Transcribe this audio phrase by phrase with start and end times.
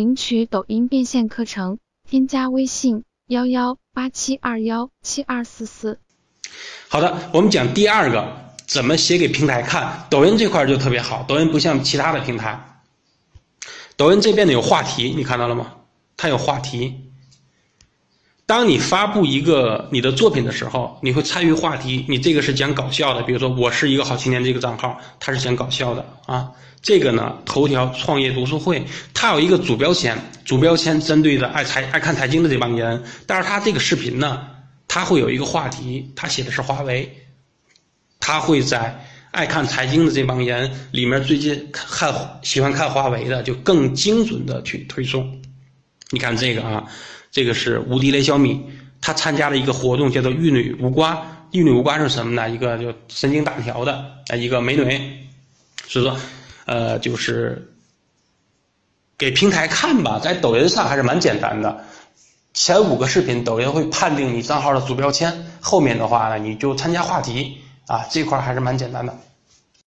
[0.00, 1.78] 领取抖音变现课程，
[2.08, 5.98] 添加微信幺幺八七二幺七二四四。
[6.88, 10.06] 好的，我们讲第二个，怎么写给平台看？
[10.08, 12.80] 抖音这块就特别好，抖音不像其他的平台，
[13.98, 15.70] 抖音这边呢有话题，你看到了吗？
[16.16, 17.09] 它有话题。
[18.50, 22.04] 当你发布一个你的作品的时候，你会参与话题。
[22.08, 26.50] 你这个是讲搞笑的，比如说我是一个好青年这个账号，他是讲搞笑的啊。
[26.82, 33.00] 这个呢，头条创业读书会，它有一个主标签，主标签针对的爱财爱看财经的这帮人。
[33.24, 34.44] 但是它这个视频呢，
[34.88, 37.08] 它会有一个话题，它写的是华为，
[38.18, 45.39] 它会在爱看财经的这帮人里面，最近看喜欢看华为的，就更精准的去推送。
[46.10, 46.84] 你看这个啊。
[47.32, 48.60] 这个是无敌雷小米，
[49.00, 51.24] 他参加了一个活动，叫做“玉女无瓜”。
[51.52, 52.50] 玉女无瓜是什么呢？
[52.50, 53.92] 一个就神经大条的
[54.26, 54.82] 啊，一个美女。
[55.86, 56.16] 所以说，
[56.64, 57.72] 呃，就是
[59.16, 61.84] 给平台看吧，在抖音上还是蛮简单的。
[62.52, 69.16] 前五个视频，抖音会判定你账号的主标签，后面的话呢，你就参加话题啊，这块还是蛮简单的。